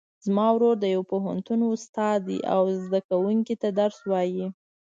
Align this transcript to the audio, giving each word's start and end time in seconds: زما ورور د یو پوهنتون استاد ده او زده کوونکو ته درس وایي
زما 0.25 0.47
ورور 0.53 0.75
د 0.79 0.85
یو 0.95 1.01
پوهنتون 1.11 1.59
استاد 1.73 2.17
ده 2.27 2.37
او 2.55 2.61
زده 2.83 2.99
کوونکو 3.09 3.53
ته 3.61 3.67
درس 3.79 3.99
وایي 4.11 4.45